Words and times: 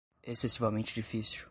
excessivamente 0.23 0.93
difícil 0.93 1.39